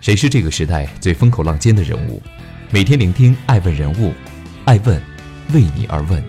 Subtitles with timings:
[0.00, 2.22] 谁是这个时代最风口浪尖的人物？
[2.70, 4.14] 每天聆听爱问人物，
[4.64, 4.98] 爱问
[5.52, 6.24] 为你而问。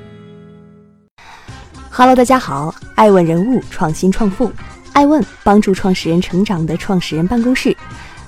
[1.89, 4.51] Hello，大家好，爱问人物创新创富，
[4.91, 7.75] 爱问帮助创始人成长的创始人办公室，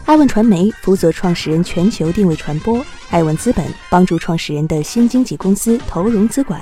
[0.06, 6.62] 爱问传媒负责创始人全球定位传播，爱问资本帮助创始人的新经济公司投融资管。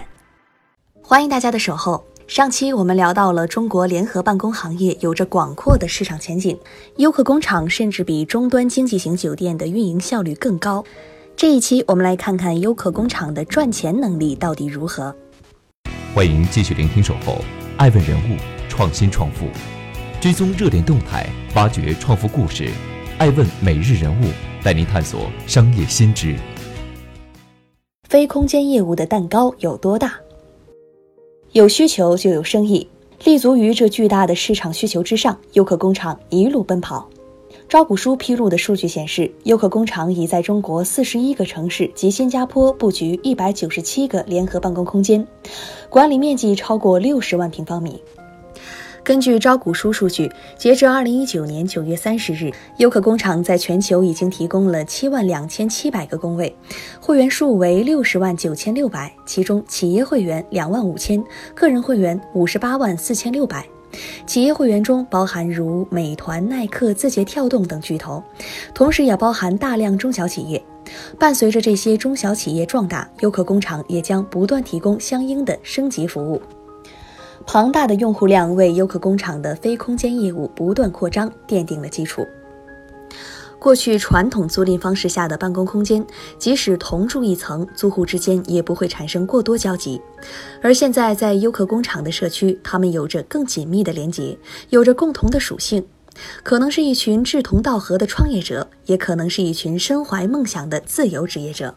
[1.03, 2.03] 欢迎大家的守候。
[2.31, 6.57] 上期我们聊到了中国联合办公行业有着广阔的市场前景，
[6.95, 10.81] 优客工厂甚至比终端经济型酒店的运营效率更高。
[11.35, 15.13] 这一期我们来看看优客工厂的赚钱能力到底如何。
[16.15, 17.39] 欢迎继续聆听守候，
[17.75, 18.37] 爱问人物
[18.69, 19.47] 创新创富，
[20.21, 22.71] 追踪热点动态，挖掘创富故事。
[23.17, 24.29] 爱问每日人物
[24.63, 26.37] 带您探索商业新知。
[28.07, 30.13] 非空间业务的蛋糕有多大？
[31.53, 32.87] 有需求就有生意，
[33.25, 37.05] 立足于这巨大的市场需求之上，优客工厂一路奔跑。
[37.67, 45.27] 招股书披露的数据显示，优客工厂已在中国四十一个城市及新加坡布局一百九十七个联合办公空间，
[45.89, 48.01] 管理面积超过六十万平方米。
[49.03, 56.55] 根据招股书数据，截至二零一九年九月三十日，优客工厂在全球已经提供了七万两千七百个工位，
[56.99, 61.23] 会员数为六十万九千六百，其中企业会员两万五千，
[61.55, 63.65] 个人会员五十八万四千六百。
[64.27, 68.23] 企业会员中包含如美团、耐克、字节跳动等巨头，
[68.73, 70.63] 同时也包含大量中小企业。
[71.17, 76.39] 伴随着这些中小企业壮大，优客工厂也将不断提供相应的升级服务。
[77.45, 82.25] 庞大的用户量为优客工厂的非空间业务不断扩张奠定了基础。
[83.59, 86.03] 过去传统租赁方式下的办公空间，
[86.39, 90.01] 即使同住一层，租户之间也不会产生过多交集。
[90.63, 94.35] 而现在在优客工厂的社区，他们有着更紧密的连结，
[94.69, 95.85] 有着共同的属性，
[96.41, 101.75] 可能是一群志同道合的创业者，也可能是一群身怀梦想的自由职业者。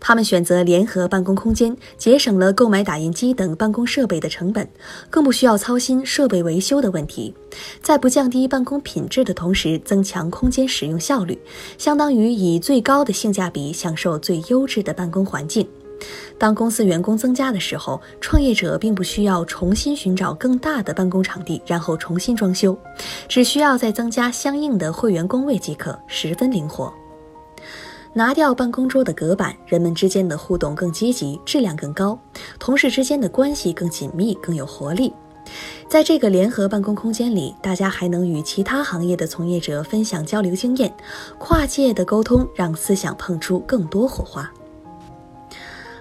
[0.00, 4.68] 他们选择联合办公空间，节省了购买打印机等办公设备的成本，
[5.08, 7.34] 更不需要操心设备维修的问题。
[7.82, 11.38] 在不降低办公品质的同时，增强空间使用效率，
[11.78, 15.66] 相当于以最高的性价比享受最优质的办公环境。
[16.36, 22.76] 当公司员工增加的时候，创业者并不需要重新寻找更大的办公场地，然后重新装修，
[23.28, 26.92] 只需要再增加相应的会员工位即可，十分灵活。
[28.16, 32.16] 拿掉办公桌的隔板，人们之间的互动更积极，质量更高，
[32.60, 35.12] 同事之间的关系更紧密，更有活力。
[35.88, 40.94] 在这个联合办公空间里，大家还能与其他行业的从业者分享交流经验，
[41.38, 44.48] 跨界的沟通让思想碰出更多火花。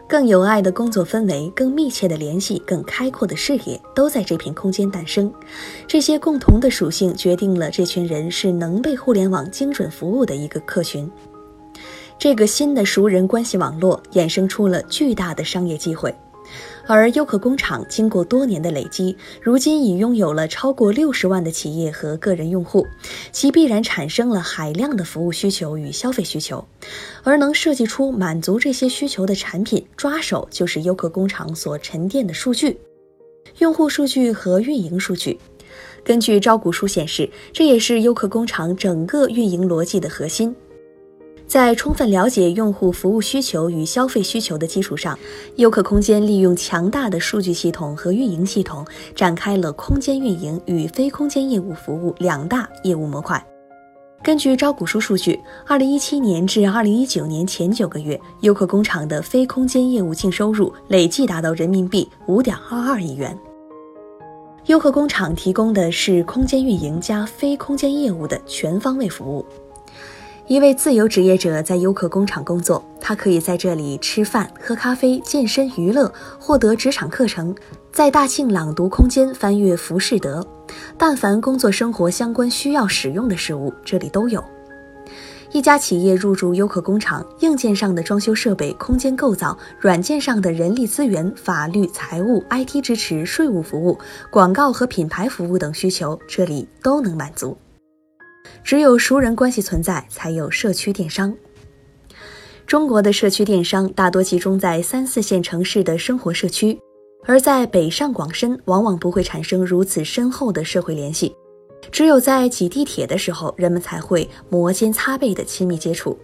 [0.08, 5.34] 更有爱的工作氛围，更密切的联系，更开阔的视野，都在这片空间诞生。
[5.88, 11.10] 这些共同的属性决定了这群人是能被互联网精准服务的一个客群。
[12.24, 16.16] 这个新的熟人关系网络衍生出了巨大的商业机会，
[16.88, 22.88] 而优客工厂经过多年的累积，如今已拥有了超过六十万的企业和个人用户，
[23.34, 26.66] 其必然产生了海量的服务需求与消费需求，
[27.24, 32.80] 而能设计出满足这些需求的产品，抓手就是优客工厂所沉淀的数据、
[33.58, 35.38] 用户数据和运营数据。
[36.06, 40.56] 根据招股书显示，这也是优客工厂整个运营逻辑的核心。
[41.48, 45.18] 在充分了解用户服务需求与消费需求的基础上，
[45.58, 53.44] 优客空间利用强大的数据系统和运营系统，展开了空间运营与非空间业务服务两大业务模块。
[54.24, 63.38] 根据招股书数据，二零一七年至二零一九年前九个月，优客工厂的非空间业务净收入累计达到人民币五点二二亿元。
[64.68, 69.46] 优客工厂提供的是空间运营加非空间业务的全方位服务。
[70.48, 77.56] 一位自由职业者在优客工厂工作，他可以在这里吃饭、喝咖啡、健身、娱乐、获得职场课程，
[77.94, 80.42] 在大庆朗读空间翻阅《浮士德》，
[80.98, 84.44] 但凡工作生活相关需要使用的事物，这里都有。
[85.54, 93.98] 一家企业入驻优客工厂，硬件上的装修设备、空间构造，软件上的人力资源、法律、财务、IT 支持、税务服务、
[94.30, 97.56] 广告和品牌服务等需求，这里都能满足。
[98.64, 101.36] 只有熟人关系存在，才有社区电商。
[102.66, 106.80] 中国的社区电商大多集中在三四线城市的生活社区，
[107.26, 111.36] 而在北上广深，往往不会产生如此深厚的社会联系。
[111.92, 116.18] 只有在挤地铁的时候，人们才会摩肩擦背的亲密接触。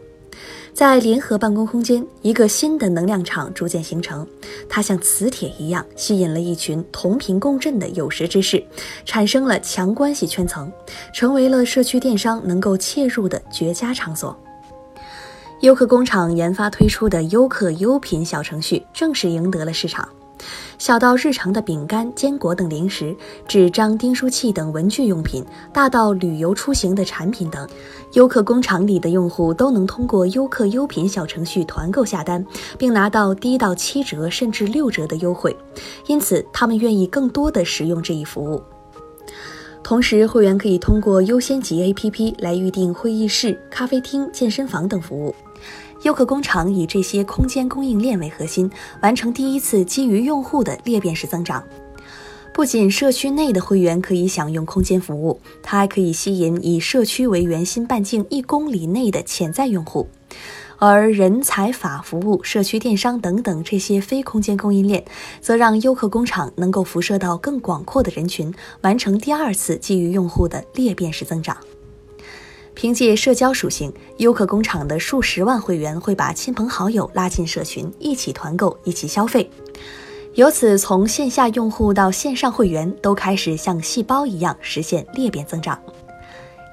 [0.73, 4.25] 在联合办公空间，一个新的能量场逐渐形成，
[4.69, 8.63] 它像磁铁一样吸引了一群同频共振的有识之士，
[9.03, 10.71] 产生了强关系圈层，
[11.13, 14.37] 成为了社区电商能够切入的绝佳场所。
[15.61, 20.07] 优客工厂研发推出的优客优品小程序正式赢得了市场。
[20.77, 23.15] 小到日常的饼干、坚果等零食，
[23.47, 25.43] 纸张、订书器等文具用品，
[25.73, 27.67] 大到旅游出行的产品等，
[28.13, 32.45] 优客工厂里的用户都能通过优客优品小程序团购下单，
[32.77, 35.55] 并拿到低到七折甚至六折的优惠，
[36.07, 38.63] 因此他们愿意更多的使用这一服务。
[39.83, 45.33] 同时，会员可以通过优先级 APP 来预订会议室、咖啡厅、健身房等服务。
[46.03, 48.69] 优客工厂以这些空间供应链为核心，
[49.01, 51.63] 完成第一次基于用户的裂变式增长。
[52.53, 60.07] 不仅社区内的会员可以享用空间服务，它还可以吸引以社区为圆心半径一公里内的潜在用户。
[60.77, 65.03] 而人才、法服务、社区电商等等这些非空间供应链，
[65.41, 71.57] 则让优客工厂能够辐射到更广阔的人群，完成第二次基于用户的裂变式增长。
[72.81, 79.51] 凭借社交属性，优客工厂的数十万会员会把亲朋好友拉进社群，一起团购，一起消费。
[80.35, 85.77] 由此，从线下用户到线上会员都开始像细胞一样实现裂变增长。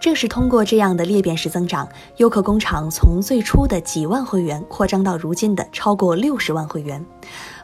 [0.00, 1.88] 正是通过这样的裂变式增长，
[2.18, 7.04] 优客工厂从最初的几万会员扩张到如今的超过六十万会员，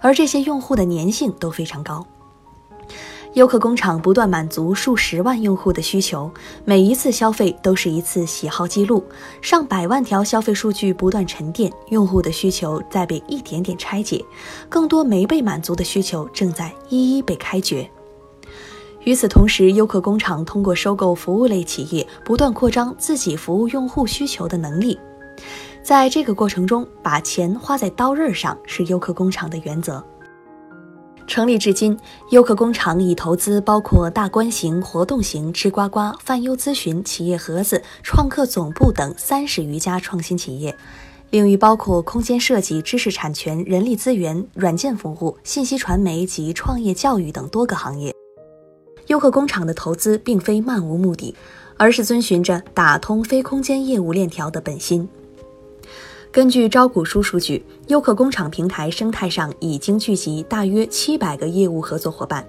[0.00, 2.05] 而这些用户的粘性都非常高。
[3.34, 6.31] 优客工厂不断满足数十万用户的需求，
[6.67, 9.02] 每一次消费都是一次喜好记录，
[9.40, 14.23] 上百万条消费数据不断沉淀，用户的需求在被一点点拆解，
[14.69, 17.90] 更多没被满足的需求正在一一被开掘。
[19.05, 24.99] 与此同时，优客工厂通过收购服务类企业，不断扩张自己服务用户需求的能力。
[25.82, 30.05] 在这个过程中，把钱花在刀刃上是优客工厂的原则。
[31.26, 31.98] 成立至今，
[32.30, 40.76] 优客工厂已投资包括大观型、活动型、吃瓜瓜、泛优咨询、企业盒子、创客总部等三十余家创新企业，
[41.30, 48.14] 领域包括空间设计、知识产权、人力资源、软件服务、信息传媒及创业教育等多个行业。
[49.06, 51.34] 优客工厂的投资并非漫无目的，
[51.76, 55.08] 而是遵循着打通非空间业务链条的本心。
[56.32, 62.43] 根据招股书数据，优客工厂平台生态上已经聚集大约七百个业务合作伙伴，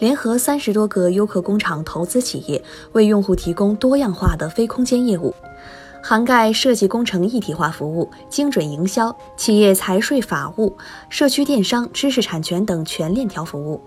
[0.00, 2.60] 联合三十多个优客工厂投资企业，
[2.94, 5.32] 为用户提供多样化的非空间业务，
[6.02, 10.76] 涵盖设计工程一体化服务、精准营销、企业财税法务、
[11.08, 13.80] 社区电商、知识产权等全链条服务。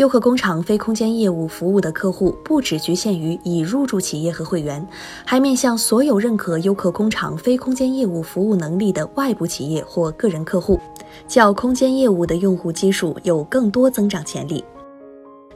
[0.00, 4.82] 优客工厂非空间业务服务的客户不只局限于已入驻企业和会员，
[5.26, 10.80] 还面向所有认可优客工厂非空间业务服务能力的外部企业或个人客户，
[11.28, 14.64] 较空间业务的用户基数有更多增长潜力。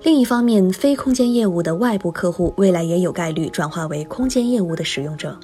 [0.02, 5.34] 另一方面，非空间业务的外部客户未来也有概率转化为空间业务的使用者，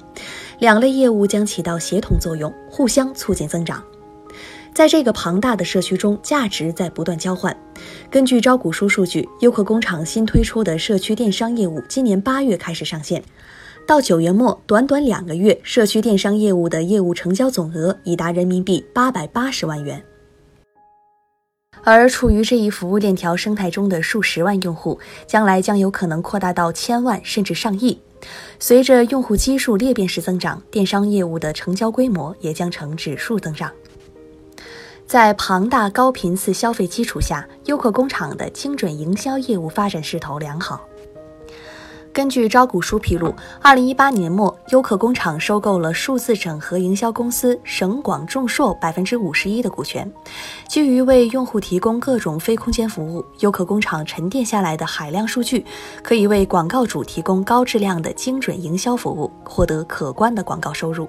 [0.59, 3.83] 两类业务将起到协同作用，互相促进增长。
[4.73, 7.55] 在这个庞大的社区中，价值在不断交换。
[8.09, 13.21] 根据招股书数据，优客工厂新推出的社区电商业务今年八月开始上线，
[13.85, 20.01] 到九月末，短短两个月，社区电商业务的业务成交总额已达人民币八百八十万元。
[21.83, 27.99] 而处于这一服务链条生态中的数十万用户，将来将有可能扩大到千万甚至上亿。
[28.59, 33.71] 随着用户基数裂变式增长，电商业务的成交规模也将呈指数增长。
[35.11, 40.79] 在庞大高频次消费基础下，优客工厂的精准营销业务发展势头良好。
[42.13, 50.09] 根据招股书披露，二零一八年末，优客工厂收购了数字整合营销公司省广众硕百分之五十一的股权。
[50.69, 55.65] 基于为用户提供各种非空间服务，优客工厂沉淀下来的海量数据，
[56.01, 61.05] 可以为广告主提供高质量的精准营销服务，获得可观的广告收入。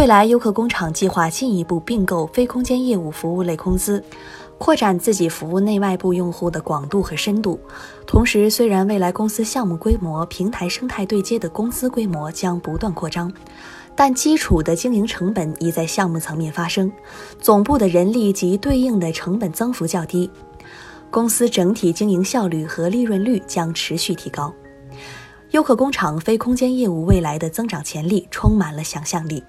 [0.00, 4.02] 未来，优客工厂计划进一步并购非空间业务服务类公司，
[4.56, 7.60] 扩展自己服务内外部用户的广度和深度。
[8.06, 13.30] 同时，虽然未来公司项目规模、平台生态对接的公司规模将不断扩张，
[13.94, 16.90] 但基础的经营成本已在项目层面发生，
[17.38, 20.30] 总部的人力及对应的成本增幅较低，
[21.10, 24.50] 公司整体经营效率和利润率将持续提高。
[25.50, 29.44] 优客工厂非空间业务未来的增长潜力充满了想象力。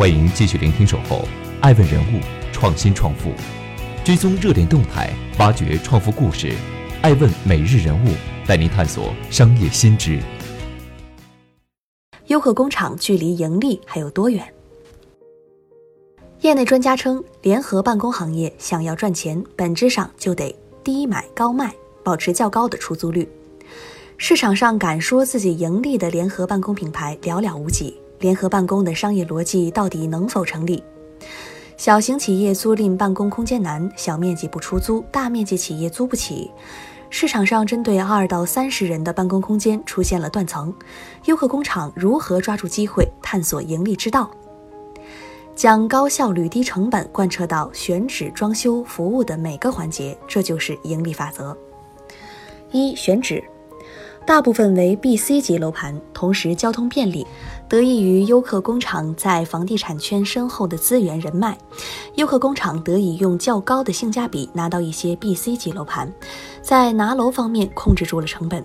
[0.00, 1.16] 欢迎继续聆听《守候》，
[1.60, 2.20] 爱问人物，
[2.54, 3.32] 创新创富，
[4.02, 6.54] 追踪热点动态，挖掘创富故事。
[7.02, 8.08] 爱问每日人物，
[8.46, 10.18] 带您探索商业新知。
[12.28, 14.42] 优客工厂距离盈利还有多远？
[16.40, 23.28] 业内专家称，联合办公行业想要赚钱，本质上就得低买高卖，保持较高的出租率。
[24.16, 30.84] 市场上敢说自己盈利的联合办公品牌寥寥无几，联合办公的商业逻辑到底能否成立？
[31.78, 36.50] 小型企业租赁办公空间难，小面积不出租，大面积企业租不起。
[37.08, 40.72] 市场上针对二到三十人的办公空间出现了断层，
[41.24, 44.30] 优客工厂如何抓住机会，探索盈利之道？
[45.56, 51.56] 将高效率、低成本贯彻到选址、装修、服务的每个环节，这就是盈利法则。
[52.70, 53.42] 一、选址，
[54.26, 57.26] 大部分为 B、C 级楼盘，同时交通便利。
[57.70, 61.56] 得益于优客工厂在房地产圈深厚的资源人脉，
[62.16, 66.12] 优客工厂得以用较高的性价比拿到一些 B、C 级楼盘，
[66.60, 68.64] 在拿楼方面控制住了成本。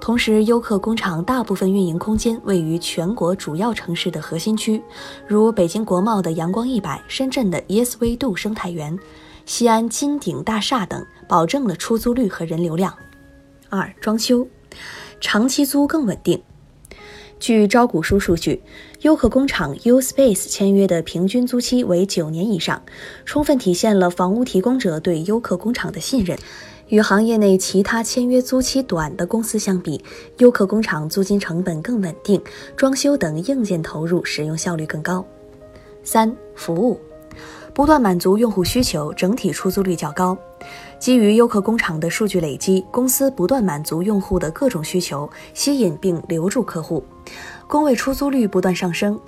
[0.00, 4.80] 同时，优客工厂大部分运营空间位于全国主要城市的核心区，
[5.26, 8.96] 如北京国贸的阳光一百、深圳的 ESV 度生态园、
[9.44, 12.94] 西安金鼎大厦等，保证了出租率和人流量。
[13.68, 14.46] 二、装修，
[15.20, 16.40] 长期租更稳定。
[17.38, 18.62] 据招股书数据，
[19.02, 22.82] 优客工厂 U Space 签约的平均租期为九年以上，
[23.24, 26.36] 充分体现了房屋提供者对优客工厂的信任。
[26.88, 30.02] 与行业内其他签约租期短的公司相比，
[30.38, 32.40] 优客工厂租金成本更稳定，
[32.76, 35.24] 装修等硬件投入使用效率更高。
[36.02, 36.98] 三、服务。
[37.76, 40.34] 不断满足用户需求，整体出租率较高。
[40.98, 47.04] 基于优客工厂的数据累积，公司不断满足用户的各种需求，吸引并留住客户，
[47.68, 49.20] 工位出租率不断上升。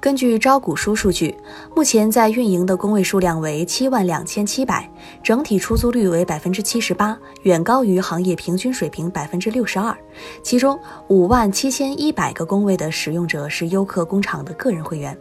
[0.00, 1.36] 根据招股书数据，
[1.76, 4.90] 目前在运营的工位数量为七万两千七百，
[5.22, 9.96] 整体出租率为百分之七十八，远高于行业平均水平百分之六十二。
[10.42, 10.76] 其中
[11.06, 15.16] 五万七千一百个工位的使用者是优客工厂的个人会员。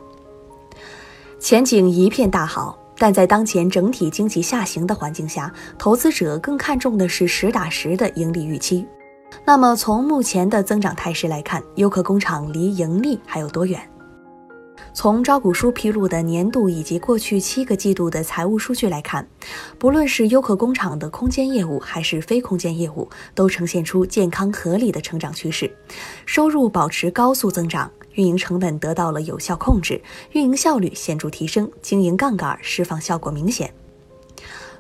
[1.45, 8.83] 前景一片大好，但在当前整体经济下行的环境下，投资者更看重的是实打实的盈利预期。
[9.45, 13.79] 那么，从目前的增长态势来看，优客工厂离盈利还有多远？
[14.91, 19.27] 从招股书披露的年度以及过去七个季度的财务数据来看，
[19.77, 25.71] 不论是优客工厂的空间业务还是非空间业务，都呈现出健康合理的成长趋势，
[26.25, 27.91] 收入保持高速增长。
[28.15, 33.73] 运营成本得到了有效控制，运营效率显著提升，经营杠杆释放效果明显。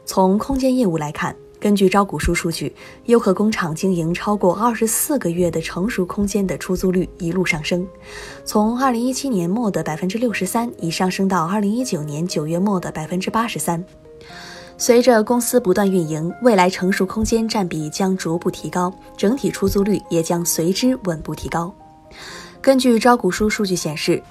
[0.05, 2.75] 从空间业务来看，根据招股书数据，
[3.05, 7.87] 优客工厂经营超过二十四个月的成熟空间的出租率一路上升，
[8.43, 13.83] 从二零一七年末的百分之六十三，已上升到二零一九年九月末的百分之八十三。
[14.77, 21.73] 随着公司不断运营，未来成熟空间占比将逐步提高，整体出租率也将随之稳步提高。
[22.65, 24.23] 根据招股书数据显示，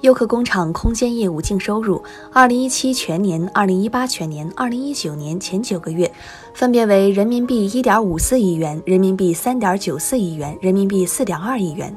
[0.00, 6.12] 优客工厂空间业务净收入，二零一七全年、二零一八全年、二零一九年前九个月，
[6.52, 11.96] 分别为人民币一点五四亿元、人民币三点九四亿元、人民币四点二亿元。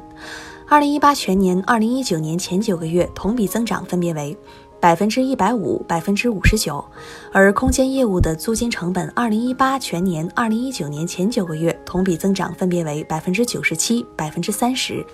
[0.68, 4.38] 二零一八全年、二零一九年前九个月同比增长分别为
[4.78, 6.84] 百分之一百五、百分之五十九。
[7.32, 15.04] 而空间业务的租金成本，二零一八全年、二零一九年前九个月同比增长分别为百分之九十七、百分之三十。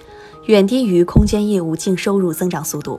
[0.48, 2.98] 远低于空间业务净收入增长速度。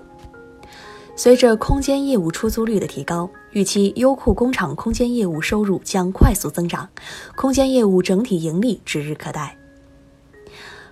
[1.16, 6.88] 随着空间业务出租率的提高，预期优酷工厂空间业务收入将快速增长，
[7.36, 9.58] 空间业务整体盈利指日可待。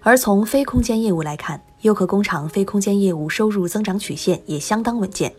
[0.01, 5.31] 而从非空间业务来看，优客工厂非空间业务收入增长曲线也相当稳健。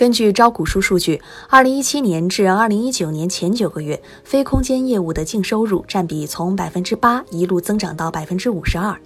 [0.00, 8.98] 根据招股书数据，二零一七年至二零一九年前九个月，非空间业务的净收入占比从百分之八一路增长到百分之五十二。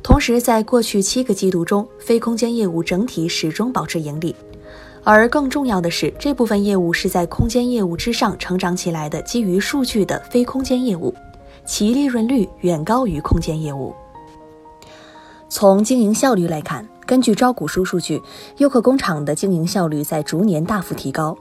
[0.00, 4.32] 同时，在过去七个季度中，非空间业务整体始终保持盈利。
[5.02, 11.12] 而更重要的是，这部分业务是在空间业务之上成长起来的，基于数据的非空间业务，
[11.66, 13.92] 其利润率远高于空间业务。
[15.48, 18.22] 从经营效率来看，根据招股书数据，
[18.58, 21.34] 优客工厂的经营效率在逐年大幅提高。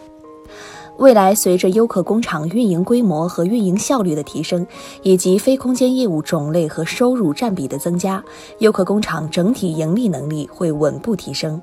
[0.96, 4.66] 未来，随着优客工厂运营规模和运营效率的提升，
[5.04, 8.24] 以及非空间业务种类和收入占比的增加，
[8.60, 11.62] 优客工厂整体盈利能力会稳步提升。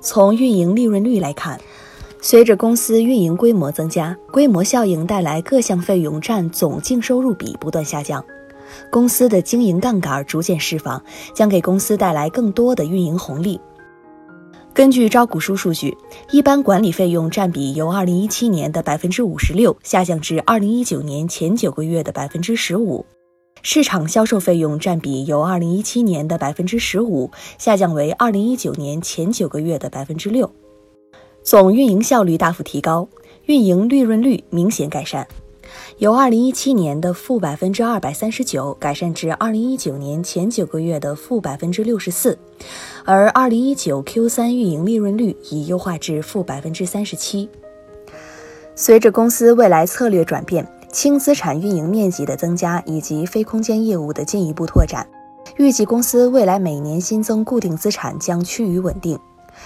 [0.00, 1.60] 从运营利润率来看，
[2.20, 8.24] 随着公司运营规模增加，规模效应带来各项费用占总净收入比不断下降，
[8.90, 11.02] 公司的经营杠杆逐渐释放，
[11.34, 13.60] 将给公司带来更多的运营红利。
[14.74, 15.94] 根据招股书数据，
[16.30, 23.04] 一般管理费用占比由二零一七年的百分之五十六下降至二零一九年前九个月的百分之十五，
[23.60, 30.50] 市场销售费用占比由2017年的百分之十五下降为2019年前九个月的百分之六，
[31.42, 33.06] 总运营效率大幅提高，
[33.44, 35.28] 运营利润率明显改善，
[35.98, 42.38] 由2017年的负百分之二百三十九改善至2019年前九个月的负百分之六十四，
[43.04, 47.48] 而2019 Q3 运营利润率已优化至负百分之三十七。
[48.74, 50.66] 随着公司未来策略转变。
[50.92, 55.08] 轻资产运营面积的增加以及非空间业务的进一步拓展，
[55.56, 59.18] 预计公司未来每年新增固定资产将趋于稳定，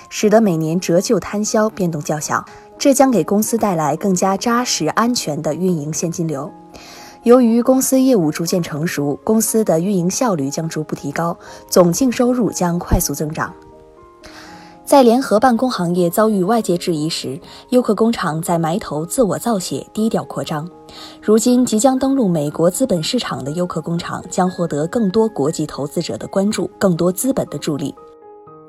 [0.09, 2.45] 使得每年折旧摊销变动较小，
[2.79, 6.51] 这将给公司带来更加扎实安全的运营现金流。
[7.23, 11.37] 由于公司业务逐渐成熟，公司的运营效率将逐步提高，
[11.69, 13.53] 总净收入将快速增长。
[14.85, 17.41] 在联合办公行业遭遇外界质疑时，
[17.71, 20.71] 优客工厂在埋头自我造血，低调扩张。
[21.21, 27.93] 如今即将登陆美国资本市场的优客工厂将获得更多国际投资者的关注，更多资本的助力。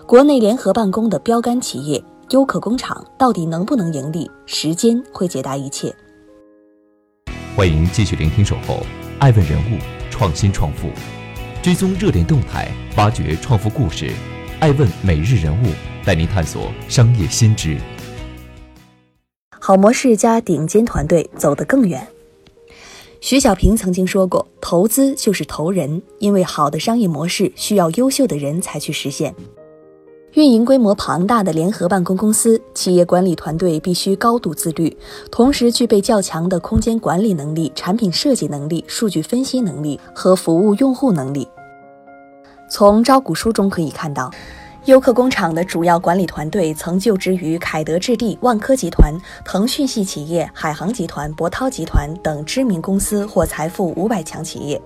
[0.07, 4.29] 国内联合办公的标杆企业优客工厂到底能不能盈利？
[4.45, 5.95] 时间会解答一切。
[7.55, 8.85] 欢迎继续聆听《守候
[9.19, 9.77] 爱问人物
[10.11, 10.87] 创新创富》，
[11.63, 14.11] 追踪热点动态，挖掘创富故事。
[14.59, 15.67] 爱问每日人物。
[16.05, 17.77] 带您探索商业新知。
[19.59, 22.07] 好模式加顶尖团队，走得更远。
[23.19, 29.35] 徐小平曾经说过：“投资就是投人，因为好的商业模式需要优秀的人才去实现。”
[30.37, 34.95] 运营规模庞大的联合办公公司，企业管理团队必须高度自律，
[35.31, 41.47] 同时具备较强的空间管理能力、产品设计能力、数据分析能力和服务用户能力。
[42.69, 44.31] 从招股书中可以看到。
[44.85, 49.11] 优客工厂的主要管理团队曾就职于凯德置地、万科集团、
[49.43, 54.81] 腾讯系企业、海航集团、博涛集团等知名公司或财富五百强企业，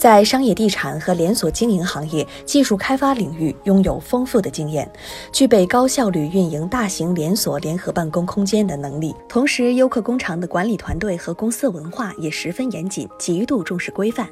[0.00, 4.90] 在商业地产和连锁经营行业技术开发领域拥有丰富的经验，
[5.30, 9.14] 具备高效率运营大型连锁联合办公空间的能力。
[9.28, 14.26] 同时，优客工厂的管理团队和公司文化也十分严谨，极度重视规范。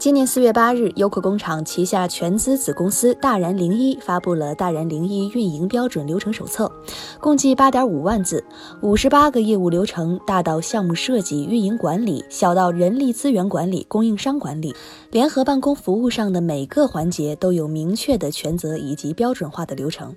[0.00, 6.72] 今年四月八日，优客工厂旗下全资子公司大然零一发布了《大然零一运营标准流程手册》，
[7.20, 8.42] 共计八点五万字，
[8.80, 14.74] 五十八个业务流程，大到项目设计、运营管理，小到人力资源管理、供应商管理，
[15.10, 20.16] 联合办公服务上的每个环节都有明确的权责以及标准化的流程。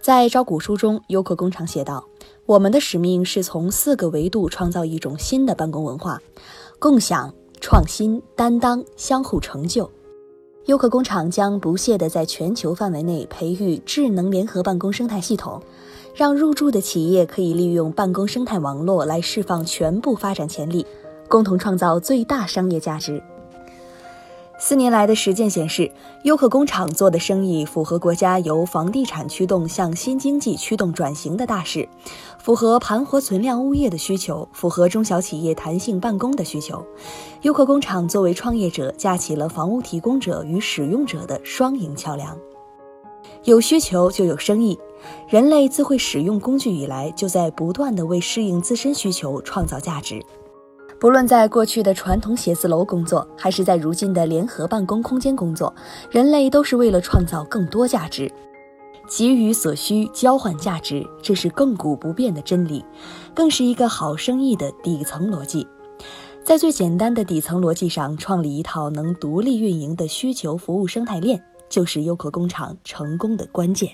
[0.00, 2.04] 在招股书中，优客工厂写道
[2.46, 6.20] ：“我们的使命是从四个维度创造一种新的办公文化，
[6.80, 9.90] 共享。”创新、担当、相互成就。
[10.66, 15.62] 优客工厂将不懈地在全球范围内培育智能联合办公生态系统，
[16.14, 20.84] 让入驻的企业可以利用办公生态网络来释放全部发展潜力，
[21.26, 23.22] 共同创造最大商业价值。
[24.60, 25.88] 四年来的实践显示，
[26.24, 31.88] 优客工厂做的生意符合国家由房地产驱动向新经济驱动转型的大势，
[32.40, 36.84] 符合盘活存量物业的需求，符合中小企业弹性办公的需求。
[37.42, 42.36] 优客工厂作为创业者，架起了房屋提供者与使用者的双赢桥梁。
[43.44, 44.76] 有需求就有生意，
[45.28, 50.20] 人类自会使用工具以来，就在不断的为适应自身需求创造价值。
[51.00, 55.72] 不论在过去的传统写字楼工作，还是在如今的联合办公空间工作，
[56.10, 58.28] 人类都是为了创造更多价值，
[59.08, 62.84] 给予所需，交换价值，这是亘古不变的真理，
[63.32, 65.64] 更是一个好生意的底层逻辑。
[66.42, 73.88] 在最简单的底层逻辑上，创立一套能独立运营的需求服务生态链，就是优客工厂成功的关键。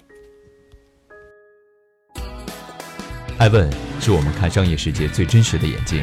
[3.36, 6.02] 艾问是我们看商业世界最真实的眼睛。